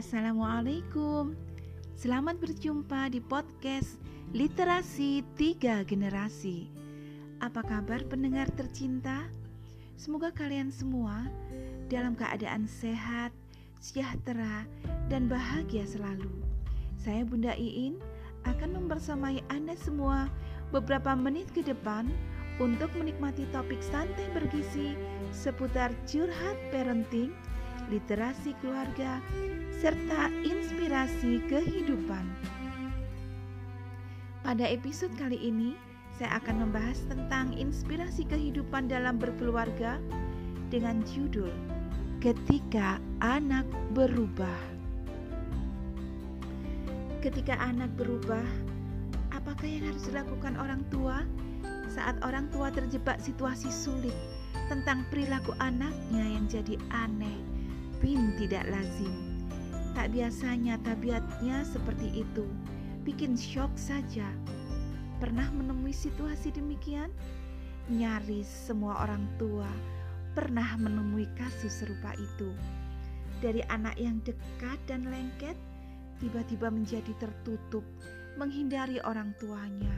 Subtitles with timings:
[0.00, 1.36] Assalamualaikum.
[1.92, 4.00] Selamat berjumpa di podcast
[4.32, 6.72] Literasi Tiga Generasi.
[7.44, 9.28] Apa kabar pendengar tercinta?
[10.00, 11.28] Semoga kalian semua
[11.92, 13.28] dalam keadaan sehat,
[13.76, 14.64] sejahtera,
[15.12, 16.32] dan bahagia selalu.
[16.96, 18.00] Saya Bunda Iin
[18.48, 20.32] akan membersamai Anda semua
[20.72, 22.08] beberapa menit ke depan
[22.56, 24.96] untuk menikmati topik santai bergizi
[25.28, 27.36] seputar curhat parenting,
[27.90, 29.18] literasi keluarga,
[29.82, 32.22] serta inspirasi kehidupan.
[34.46, 35.76] Pada episode kali ini,
[36.16, 39.98] saya akan membahas tentang inspirasi kehidupan dalam berkeluarga
[40.70, 41.50] dengan judul
[42.22, 44.70] "Ketika Anak Berubah".
[47.20, 48.48] Ketika anak berubah,
[49.28, 51.20] apakah yang harus dilakukan orang tua
[51.92, 54.16] saat orang tua terjebak situasi sulit
[54.72, 57.36] tentang perilaku anaknya yang jadi aneh,
[58.00, 59.12] bin tidak lazim?
[59.92, 62.48] Tak biasanya tabiatnya seperti itu,
[63.04, 64.26] bikin shock saja.
[65.20, 67.12] Pernah menemui situasi demikian?
[67.92, 69.68] Nyaris semua orang tua
[70.32, 72.50] pernah menemui kasus serupa itu.
[73.40, 75.56] Dari anak yang dekat dan lengket,
[76.22, 77.82] tiba-tiba menjadi tertutup,
[78.38, 79.92] menghindari orang tuanya.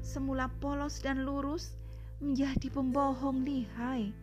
[0.00, 1.74] Semula polos dan lurus,
[2.22, 4.14] menjadi pembohong lihai.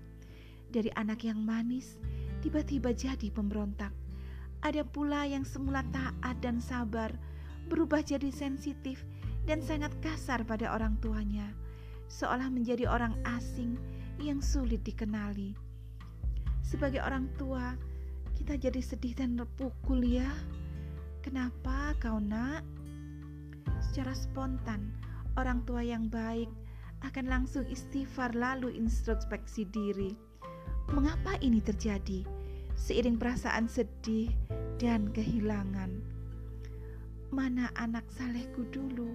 [0.71, 1.99] Dari anak yang manis,
[2.41, 3.91] tiba-tiba jadi pemberontak
[4.59, 7.15] ada pula yang semula taat dan sabar,
[7.71, 9.07] berubah jadi sensitif
[9.47, 11.47] dan sangat kasar pada orang tuanya,
[12.11, 13.79] seolah menjadi orang asing
[14.19, 15.55] yang sulit dikenali.
[16.59, 17.79] Sebagai orang tua,
[18.35, 20.27] kita jadi sedih dan terpukul ya.
[21.23, 22.67] Kenapa kau nak?
[23.79, 24.91] Secara spontan,
[25.39, 26.51] orang tua yang baik
[27.07, 30.28] akan langsung istighfar lalu introspeksi diri.
[30.89, 32.25] Mengapa ini terjadi?
[32.73, 34.33] Seiring perasaan sedih,
[34.79, 35.91] dan kehilangan.
[37.29, 39.11] Mana anak salehku dulu?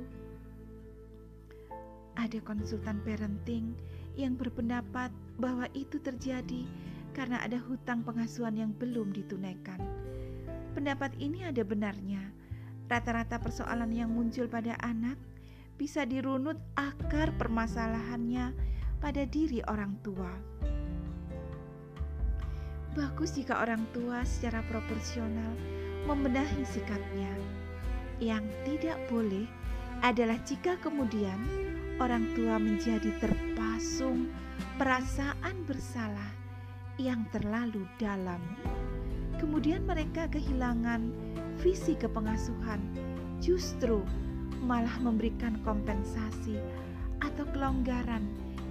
[2.14, 3.74] Ada konsultan parenting
[4.14, 5.10] yang berpendapat
[5.40, 6.62] bahwa itu terjadi
[7.10, 9.82] karena ada hutang pengasuhan yang belum ditunaikan.
[10.78, 12.22] Pendapat ini ada benarnya.
[12.86, 15.18] Rata-rata persoalan yang muncul pada anak
[15.74, 18.54] bisa dirunut akar permasalahannya
[19.02, 20.30] pada diri orang tua.
[22.94, 25.58] Bagus jika orang tua secara proporsional
[26.06, 27.34] membenahi sikapnya.
[28.22, 29.50] Yang tidak boleh
[29.98, 31.34] adalah jika kemudian
[31.98, 34.30] orang tua menjadi terpasung
[34.78, 36.30] perasaan bersalah
[36.94, 38.38] yang terlalu dalam.
[39.42, 41.10] Kemudian mereka kehilangan
[41.58, 42.78] visi kepengasuhan,
[43.42, 44.06] justru
[44.62, 46.62] malah memberikan kompensasi
[47.18, 48.22] atau kelonggaran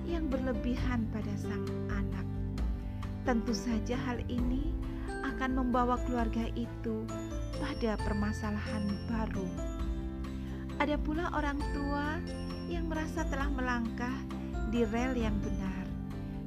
[0.07, 2.22] yang berlebihan pada sang anak.
[3.23, 4.75] Tentu saja hal ini
[5.23, 7.07] akan membawa keluarga itu
[7.56, 9.47] pada permasalahan baru.
[10.84, 12.19] Ada pula orang tua
[12.67, 14.12] yang merasa telah melangkah
[14.75, 15.88] di rel yang benar,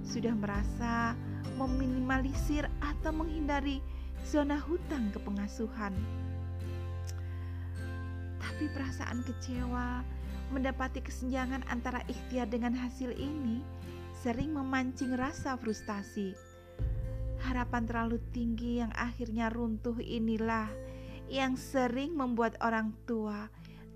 [0.05, 1.17] sudah merasa
[1.57, 3.81] meminimalisir atau menghindari
[4.29, 5.97] zona hutang kepengasuhan.
[8.37, 10.05] Tapi perasaan kecewa
[10.53, 13.65] mendapati kesenjangan antara ikhtiar dengan hasil ini
[14.21, 16.37] sering memancing rasa frustasi
[17.47, 20.67] harapan terlalu tinggi yang akhirnya runtuh inilah
[21.31, 23.47] yang sering membuat orang tua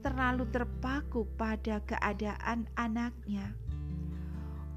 [0.00, 3.52] terlalu terpaku pada keadaan anaknya.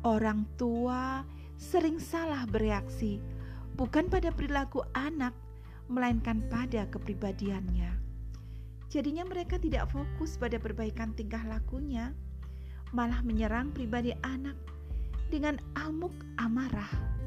[0.04, 1.24] Orang tua
[1.56, 3.24] sering salah bereaksi,
[3.80, 5.32] bukan pada perilaku anak,
[5.88, 7.96] melainkan pada kepribadiannya.
[8.92, 12.12] Jadinya, mereka tidak fokus pada perbaikan tingkah lakunya,
[12.92, 14.60] malah menyerang pribadi anak
[15.32, 17.23] dengan amuk amarah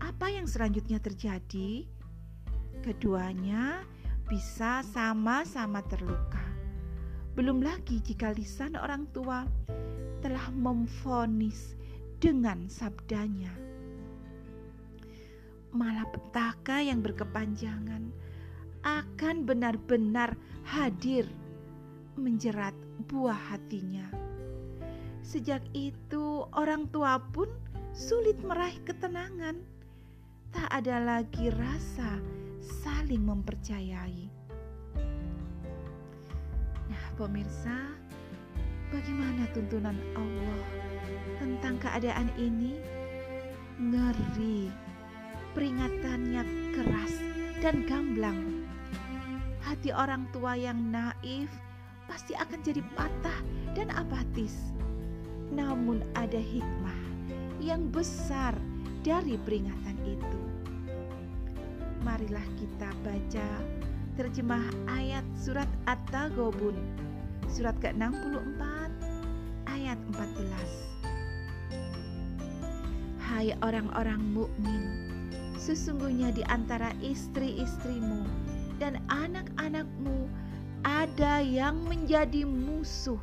[0.00, 1.86] apa yang selanjutnya terjadi?
[2.84, 3.84] Keduanya
[4.26, 6.42] bisa sama-sama terluka.
[7.36, 9.44] Belum lagi jika lisan orang tua
[10.24, 11.76] telah memfonis
[12.16, 13.52] dengan sabdanya.
[15.76, 18.08] Malapetaka yang berkepanjangan
[18.86, 20.32] akan benar-benar
[20.64, 21.28] hadir
[22.16, 22.72] menjerat
[23.12, 24.08] buah hatinya.
[25.20, 27.50] Sejak itu, orang tua pun
[27.92, 29.75] sulit meraih ketenangan
[30.52, 32.20] tak ada lagi rasa
[32.60, 34.26] saling mempercayai.
[36.86, 37.94] Nah, pemirsa,
[38.90, 40.60] bagaimana tuntunan Allah
[41.38, 42.78] tentang keadaan ini?
[43.76, 44.72] Ngeri,
[45.52, 47.14] peringatannya keras
[47.60, 48.64] dan gamblang.
[49.60, 51.50] Hati orang tua yang naif
[52.06, 53.38] pasti akan jadi patah
[53.74, 54.72] dan apatis.
[55.52, 57.00] Namun ada hikmah
[57.60, 58.54] yang besar
[59.06, 60.42] dari peringatan itu.
[62.02, 63.48] marilah kita baca
[64.18, 66.74] terjemah ayat surat At-Taghabun
[67.46, 68.62] surat ke-64
[69.70, 70.42] ayat 14
[73.22, 74.82] Hai orang-orang mukmin
[75.54, 78.26] sesungguhnya di antara istri-istrimu
[78.82, 80.26] dan anak-anakmu
[80.82, 83.22] ada yang menjadi musuh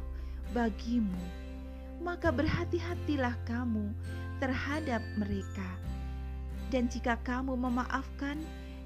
[0.55, 1.43] bagimu
[2.03, 3.91] maka berhati-hatilah kamu
[4.43, 5.79] terhadap mereka
[6.67, 8.35] dan jika kamu memaafkan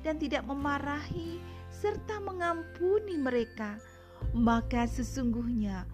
[0.05, 1.41] dan tidak memarahi
[1.73, 3.81] serta mengampuni mereka,
[4.37, 5.89] maka sesungguhnya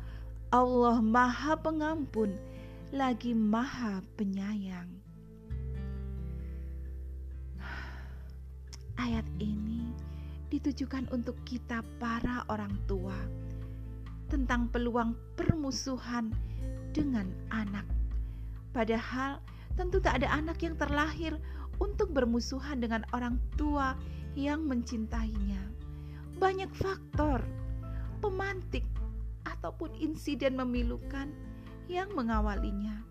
[0.51, 2.35] Allah Maha Pengampun
[2.91, 4.91] lagi Maha Penyayang.
[8.99, 9.95] Ayat ini
[10.51, 13.15] ditujukan untuk kita para orang tua
[14.27, 16.35] tentang peluang permusuhan
[16.91, 17.87] dengan anak.
[18.73, 19.37] Padahal
[19.73, 21.37] tentu tak ada anak yang terlahir
[21.81, 23.97] untuk bermusuhan dengan orang tua
[24.37, 25.61] yang mencintainya.
[26.37, 27.41] Banyak faktor
[28.23, 28.87] pemantik
[29.43, 31.27] ataupun insiden memilukan
[31.91, 33.03] yang mengawalinya.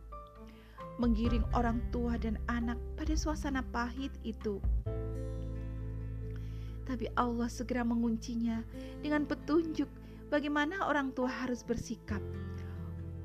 [1.01, 4.61] Menggiring orang tua dan anak pada suasana pahit itu.
[6.89, 8.61] Tapi Allah segera menguncinya
[9.01, 9.89] dengan petunjuk
[10.29, 12.21] bagaimana orang tua harus bersikap.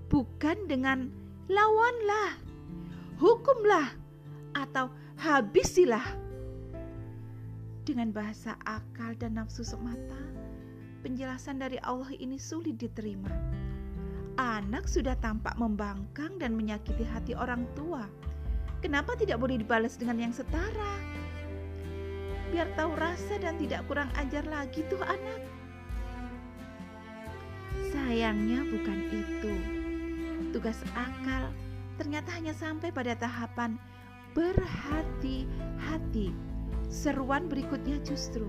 [0.07, 1.11] Bukan dengan
[1.51, 2.46] lawanlah,
[3.17, 3.93] hukumlah,
[4.53, 6.05] atau habisilah.
[7.87, 10.19] Dengan bahasa akal dan nafsu semata,
[11.01, 13.31] penjelasan dari Allah ini sulit diterima.
[14.37, 18.05] Anak sudah tampak membangkang dan menyakiti hati orang tua.
[18.85, 20.93] Kenapa tidak boleh dibalas dengan yang setara?
[22.53, 25.41] Biar tahu rasa dan tidak kurang ajar lagi tuh anak.
[27.89, 29.53] Sayangnya bukan itu.
[30.53, 31.49] Tugas akal
[31.97, 33.75] ternyata hanya sampai pada tahapan
[34.37, 36.29] berhati-hati.
[36.87, 38.47] Seruan berikutnya justru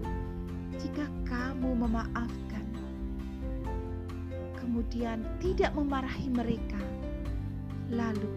[0.78, 2.62] jika kamu memaafkan,
[4.54, 6.78] kemudian tidak memarahi mereka,
[7.90, 8.30] lalu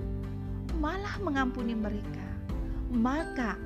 [0.82, 2.26] malah mengampuni mereka,
[2.90, 3.60] maka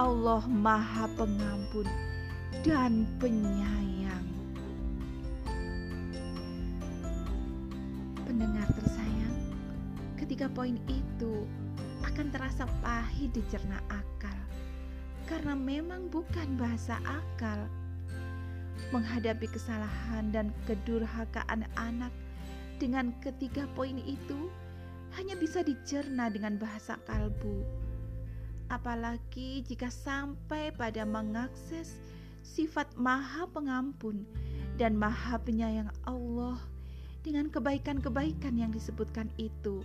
[0.00, 1.84] Allah Maha Pengampun
[2.64, 4.05] dan Penyayang.
[10.36, 11.48] Ketiga poin itu
[12.04, 14.36] akan terasa pahit dicerna akal
[15.24, 17.64] karena memang bukan bahasa akal.
[18.92, 22.12] Menghadapi kesalahan dan kedurhakaan anak
[22.76, 24.52] dengan ketiga poin itu
[25.16, 27.64] hanya bisa dicerna dengan bahasa kalbu.
[28.68, 31.96] Apalagi jika sampai pada mengakses
[32.44, 34.28] sifat Maha Pengampun
[34.76, 36.60] dan Maha Penyayang Allah
[37.24, 39.80] dengan kebaikan-kebaikan yang disebutkan itu.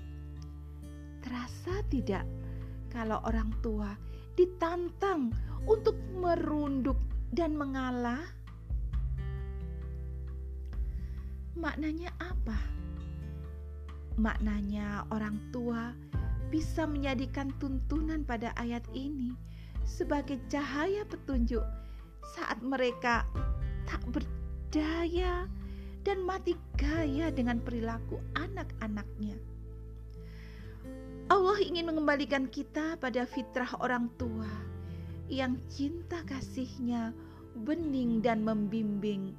[1.21, 2.25] Terasa tidak
[2.89, 3.93] kalau orang tua
[4.35, 5.29] ditantang
[5.69, 6.97] untuk merunduk
[7.29, 8.21] dan mengalah?
[11.53, 12.57] Maknanya apa?
[14.17, 15.93] Maknanya orang tua
[16.51, 19.31] bisa menjadikan tuntunan pada ayat ini
[19.87, 21.63] sebagai cahaya petunjuk
[22.35, 23.23] saat mereka
[23.87, 25.47] tak berdaya
[26.01, 29.37] dan mati gaya dengan perilaku anak-anaknya.
[31.31, 34.51] Allah ingin mengembalikan kita pada fitrah orang tua
[35.31, 37.15] yang cinta kasihnya
[37.63, 39.31] bening dan membimbing.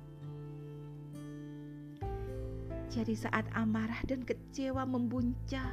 [2.88, 5.68] Jadi saat amarah dan kecewa membuncah,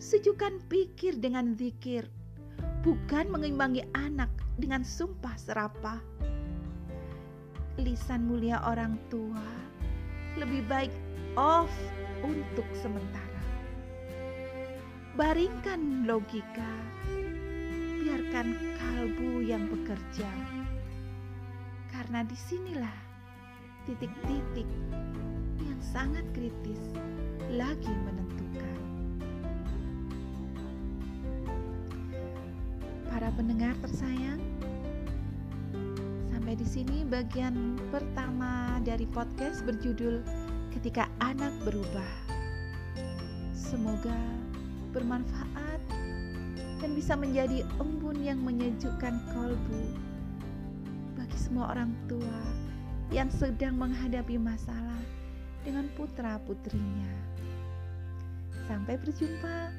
[0.00, 2.08] sejukan pikir dengan zikir,
[2.80, 6.00] bukan mengimbangi anak dengan sumpah serapah.
[7.76, 9.44] Lisan mulia orang tua
[10.40, 10.92] lebih baik
[11.36, 11.68] off
[12.24, 13.27] untuk sementara.
[15.18, 16.78] Baringkan logika,
[18.06, 20.30] biarkan kalbu yang bekerja.
[21.90, 22.98] Karena di sinilah
[23.82, 24.70] titik-titik
[25.58, 26.94] yang sangat kritis
[27.50, 28.78] lagi menentukan.
[33.10, 34.38] Para pendengar tersayang,
[36.30, 40.22] sampai di sini bagian pertama dari podcast berjudul
[40.78, 42.14] "Ketika Anak Berubah".
[43.50, 44.46] Semoga
[44.92, 45.80] bermanfaat
[46.78, 49.82] dan bisa menjadi embun yang menyejukkan kolbu
[51.18, 52.40] bagi semua orang tua
[53.10, 55.00] yang sedang menghadapi masalah
[55.64, 57.12] dengan putra-putrinya.
[58.68, 59.72] Sampai berjumpa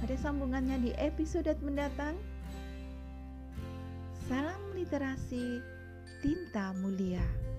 [0.00, 2.14] pada sambungannya di episode mendatang.
[4.30, 5.58] Salam literasi
[6.22, 7.49] tinta mulia.